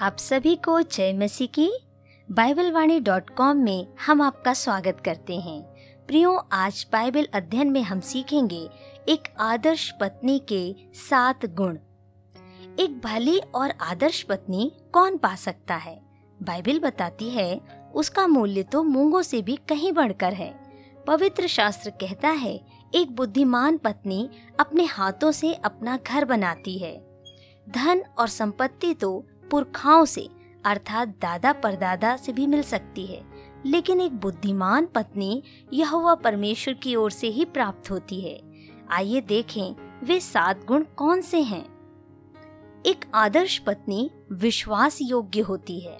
[0.00, 1.70] आप सभी को जय मसीह की।
[2.30, 5.62] बाइबल वाणी डॉट कॉम में हम आपका स्वागत करते हैं।
[6.06, 8.68] प्रियो, आज बाइबल अध्ययन में हम सीखेंगे
[9.08, 11.76] एक आदर्श पत्नी के सात गुण।
[12.78, 16.02] एक भली और आदर्श पत्नी कौन पा सकता है?
[16.42, 17.60] बाइबल बताती है,
[17.94, 20.60] उसका मूल्य तो मूंगों से भी कहीं बढ़कर है।
[21.06, 22.60] पवित्र शास्त्र कहता है,
[22.94, 24.30] एक बुद्धिमान पत्नी
[24.60, 27.06] अपने हाथों से अपना घर बनाती है।
[27.68, 30.28] धन और संपत्ति तो पुरखाओं से,
[30.64, 36.96] अर्थात दादा परदादा से भी मिल सकती है। लेकिन एक बुद्धिमान पत्नी यह परमेश्वर की
[36.96, 38.42] ओर से ही प्राप्त होती है।
[38.90, 41.78] आइए देखें, वे सात गुण कौन से हैं?
[42.86, 45.98] एक आदर्श पत्नी विश्वास योग्य होती है।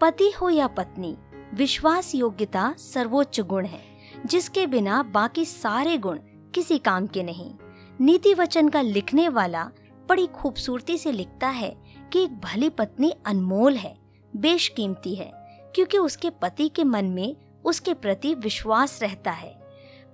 [0.00, 1.16] पति हो या पत्नी,
[1.54, 3.82] विश्वास योग्यता सर्वोच्च गुण है,
[4.26, 6.18] जिसके बिना बाकी सारे गुण
[6.54, 7.54] किसी काम के नहीं।
[8.00, 9.70] नीति वचन का लिखने वाला
[10.08, 13.96] बड़ी खूबसूरती से लिखता है कि एक भली पत्नी अनमोल है,
[14.36, 15.32] बेशकीमती है,
[15.74, 19.66] क्योंकि उसके पति के मन में उसके प्रति विश्वास रहता है।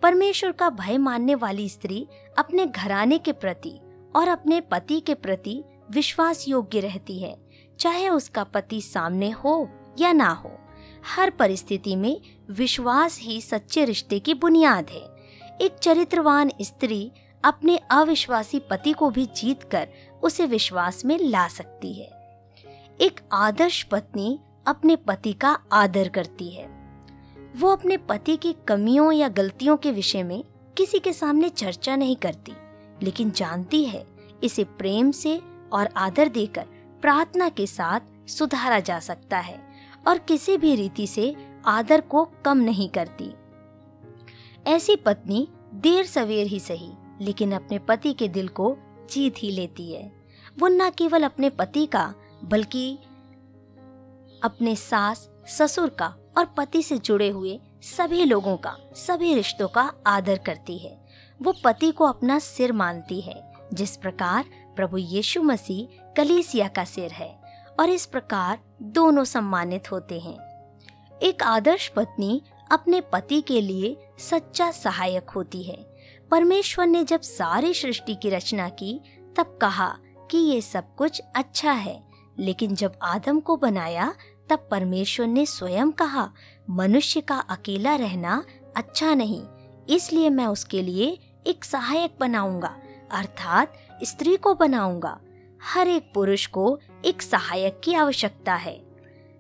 [0.03, 2.07] परमेश्वर का भय मानने वाली स्त्री
[2.39, 3.79] अपने घराने के प्रति
[4.17, 7.37] और अपने पति के प्रति विश्वास योग्य रहती है,
[7.79, 9.69] चाहे उसका पति सामने हो
[9.99, 10.51] या ना हो।
[11.17, 15.13] हर परिस्थिति में विश्वास ही सच्चे रिश्ते की बुनियाद है।
[15.61, 17.13] एक चरित्रवान स्त्री
[17.45, 19.89] अपने अविश्वासी पति को भी जीत कर
[20.23, 22.11] उसे विश्वास में ला सकती है।
[23.01, 26.67] एक आदर्श पत्नी अपने पति का आदर करती है।
[27.57, 30.43] वो अपने पति की कमियों या गलतियों के विषय में
[30.77, 32.53] किसी के सामने चर्चा नहीं करती,
[33.03, 34.07] लेकिन जानती है,
[34.45, 35.41] इसे प्रेम से
[35.73, 36.67] और आदर देकर
[37.03, 39.61] प्रार्थना के साथ सुधारा जा सकता है
[40.09, 41.35] और किसी भी रीति से
[41.67, 43.33] आदर को कम नहीं करती।
[44.67, 48.77] ऐसी पत्नी देर सवेर ही सही, लेकिन अपने पति के दिल को
[49.13, 50.13] जीत ही लेती है।
[50.59, 52.99] वो न केवल अपने पति का, बल्कि
[54.45, 59.93] अपने सास, ससुर का और पति से जुड़े हुए सभी लोगों का, सभी रिश्तों का
[60.07, 61.09] आदर करती है।
[61.43, 64.45] वो पति को अपना सिर मानती है, जिस प्रकार
[64.77, 67.43] प्रभु यीशु मसीह कलीसिया का सिर है
[67.81, 70.39] और इस प्रकार दोनों सम्मानित होते हैं।
[71.23, 75.92] एक आदर्श पत्नी अपने पति के लिए सच्चा सहायक होती है।
[76.33, 79.01] परमेश्वर ने जब सारी सृष्टि की रचना की,
[79.37, 79.99] तब कहा
[80.31, 82.05] कि ये सब कुछ अच्छा है।
[82.39, 84.15] लेकिन जब आदम को बनाया,
[84.51, 86.33] तब परमेश्वर ने स्वयं कहा,
[86.71, 88.45] मनुष्य का अकेला रहना
[88.77, 89.43] अच्छा नहीं,
[89.89, 92.77] इसलिए मैं उसके लिए एक सहायक बनाऊँगा,
[93.11, 93.73] अर्थात
[94.05, 95.21] स्त्री को बनाऊँगा।
[95.63, 98.83] हर एक पुरुष को एक सहायक की आवश्यकता है।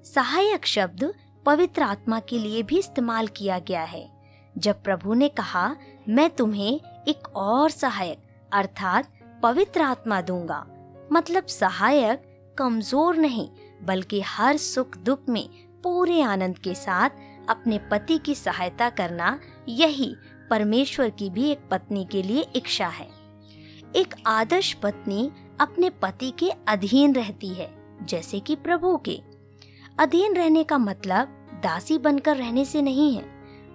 [0.04, 1.14] सहायक शब्द
[1.46, 4.22] पवित्र आत्मा के लिए भी इस्तेमाल किया गया है।
[4.58, 5.76] जब प्रभु ने कहा
[6.08, 8.18] मैं तुम्हें एक और सहायक,
[8.52, 10.66] अर्थात पवित्र आत्मा दूँगा।
[11.12, 12.22] मतलब सहायक
[12.58, 13.48] कमज़ोर नहीं,
[13.82, 15.48] बल्कि हर सुख दुख में
[15.82, 17.10] पूरे आनंद के साथ
[17.48, 20.14] अपने पति की सहायता करना यही
[20.50, 23.08] परमेश्वर की भी एक पत्नी के लिए इच्छा है।
[23.96, 25.30] एक आदर्श पत्नी
[25.60, 27.70] अपने पति के अधीन रहती है,
[28.02, 29.20] जैसे कि प्रभु के।
[29.98, 33.24] अधीन रहने का मतलब दासी बनकर रहने से नहीं है।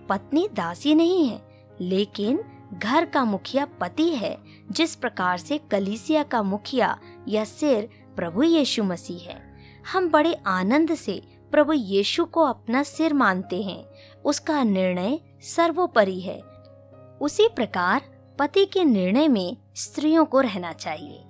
[0.09, 1.47] पत्नी दासी नहीं है
[1.81, 2.43] लेकिन
[2.73, 4.38] घर का मुखिया पति है,
[4.71, 9.57] जिस प्रकार से कलीसिया का मुखिया या सिर प्रभु यीशु मसीह है।
[9.93, 11.21] हम बड़े आनंद से
[11.51, 13.85] प्रभु यीशु को अपना सिर मानते हैं।
[14.25, 16.41] उसका निर्णय सर्वोपरि है।
[17.21, 18.01] उसी प्रकार
[18.39, 21.23] पति के निर्णय में स्त्रियों को रहना चाहिए।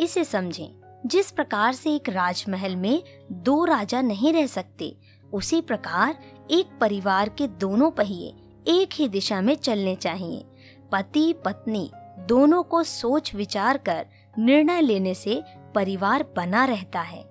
[0.00, 4.96] इसे समझें, जिस प्रकार से एक राजमहल में दो राजा नहीं रह सकते,
[5.32, 6.18] उसी प्रकार
[6.50, 8.36] एक परिवार के दोनों पहिए
[8.68, 10.44] एक ही दिशा में चलने चाहिए।
[10.92, 14.06] पति, पत्नी दोनों को सोच विचार कर
[14.38, 15.42] निर्णय लेने से
[15.74, 17.24] परिवार बना रहता है।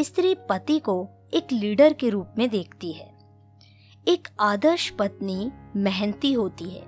[0.00, 3.14] स्त्री पति को एक लीडर के रूप में देखती है।
[4.08, 6.86] एक आदर्श पत्नी मेहनती होती है।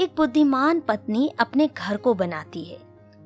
[0.00, 2.78] एक बुद्धिमान पत्नी अपने घर को बनाती है।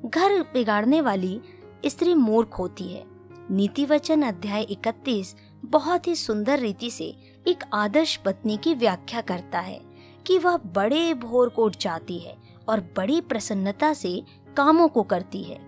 [0.05, 1.41] घर बिगाड़ने वाली
[1.85, 3.03] स्त्री मूर्ख होती है।
[3.51, 5.35] नीति वचन अध्याय 31
[5.65, 7.03] बहुत ही सुंदर रीति से
[7.47, 9.84] एक आदर्श पत्नी की व्याख्या करता है।
[10.27, 12.37] कि वह बड़े भोर को उठ जाती है
[12.67, 14.23] और बड़ी प्रसन्नता से
[14.57, 15.59] कामों को करती है।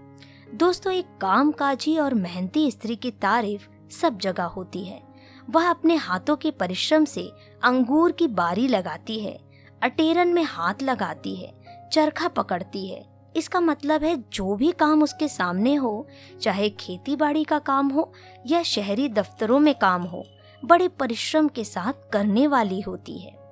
[0.54, 5.04] दोस्तों, एक काम काजी और मेहनती स्त्री की तारीफ़ सब जगह होती है।
[5.50, 7.32] वह अपने हाथों के परिश्रम से
[7.64, 9.40] अंगूर की बारी लगाती है,
[9.84, 11.54] अटेरन में हाथ लगाती है,
[11.94, 13.06] चरखा पकड़ती है।
[13.36, 16.08] इसका मतलब है, जो भी काम उसके सामने हो,
[16.42, 18.14] चाहे खेती बाड़ी का काम हो
[18.48, 20.26] या शहरी दफ्तरों में काम हो,
[20.66, 23.47] बड़े परिश्रम के साथ करने वाली होती है।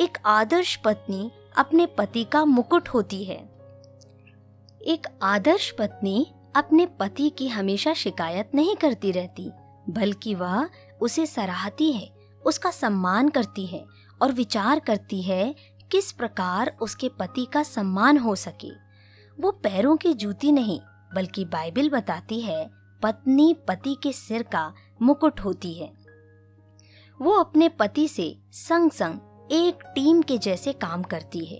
[0.00, 3.36] एक आदर्श पत्नी अपने पति का मुकुट होती है।
[4.82, 6.26] एक आदर्श पत्नी
[6.56, 9.50] अपने पति की हमेशा शिकायत नहीं करती रहती,
[9.90, 10.68] बल्कि वह
[11.00, 12.10] उसे सराहती है,
[12.46, 13.84] उसका सम्मान करती है
[14.22, 15.54] और विचार करती है
[15.92, 18.70] किस प्रकार उसके पति का सम्मान हो सके।
[19.40, 20.80] वो पैरों की जूती नहीं,
[21.14, 22.70] बल्कि बाइबल बताती है,
[23.02, 25.92] पत्नी पति के सिर का मुकुट होती है।
[27.20, 29.20] वो अपने पति से संग संग
[29.50, 31.58] एक टीम के जैसे काम करती है।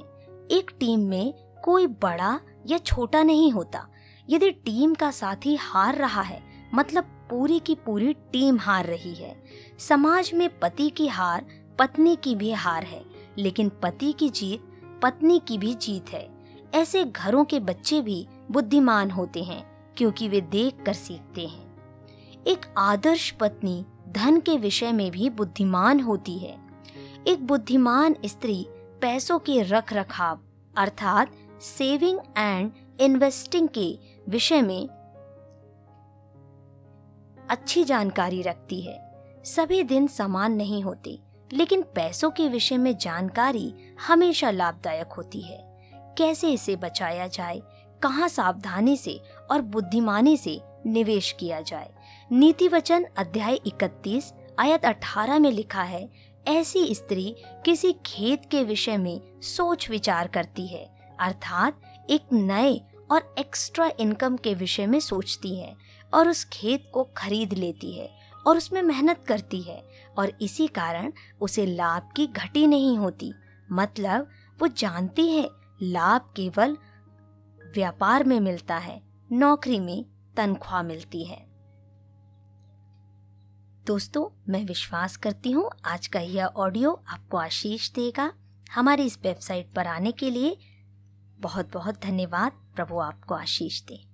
[0.50, 1.34] एक टीम में
[1.64, 3.88] कोई बड़ा या छोटा नहीं होता।
[4.30, 6.42] यदि टीम का साथी हार रहा है
[6.74, 9.44] मतलब पूरी की पूरी टीम हार रही है।
[9.78, 11.46] समाज में पति की हार,
[11.78, 13.04] पत्नी की भी हार है,
[13.38, 14.64] लेकिन पति की जीत,
[15.02, 16.30] पत्नी की भी जीत है।
[16.74, 21.74] ऐसे घरों के बच्चे भी बुद्धिमान होते हैं, क्योंकि वे देख कर सीखते हैं।
[22.46, 26.63] एक आदर्श पत्नी धन के विषय में भी बुद्धिमान होती है।
[27.28, 30.40] एक बुद्धिमान स्त्री पैसों के रख रखाव
[30.76, 33.98] अर्थात सेविंग एंड इन्वेस्टिंग के
[34.28, 34.88] विषय में
[37.50, 38.98] अच्छी जानकारी रखती है।
[39.44, 41.18] सभी दिन समान नहीं होते,
[41.52, 43.74] लेकिन पैसों के विषय में जानकारी
[44.06, 45.58] हमेशा लाभदायक होती है।
[46.18, 47.62] कैसे इसे बचाया जाए,
[48.02, 51.94] कहाँ सावधानी से और बुद्धिमानी से निवेश किया जाए?
[52.32, 58.96] नीति वचन अध्याय 31 आयत 18 में लिखा है ऐसी स्त्री किसी खेत के विषय
[58.96, 60.84] में सोच विचार करती है,
[61.20, 61.80] अर्थात
[62.10, 62.80] एक नए
[63.10, 65.74] और एक्स्ट्रा इनकम के विषय में सोचती है
[66.14, 68.08] और उस खेत को खरीद लेती है
[68.46, 69.82] और उसमें मेहनत करती है
[70.18, 73.32] और इसी कारण उसे लाभ की घटी नहीं होती।
[73.72, 75.48] मतलब वो जानती है
[75.82, 76.76] लाभ केवल
[77.74, 79.00] व्यापार में मिलता है,
[79.32, 80.04] नौकरी में
[80.36, 81.53] तनख्वाह मिलती है।
[83.86, 88.32] दोस्तों, मैं विश्वास करती हूँ आज का यह ऑडियो आपको आशीष देगा।
[88.72, 90.56] हमारी इस वेबसाइट पर आने के लिए
[91.38, 94.13] बहुत बहुत धन्यवाद। प्रभु आपको आशीष दे।